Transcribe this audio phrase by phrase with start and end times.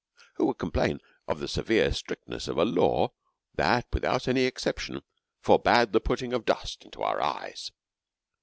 [0.37, 3.09] Who could complain of the severe strictness of a law
[3.53, 5.03] that, without any exception,
[5.43, 7.71] forbade the putting' of dust into your eyes?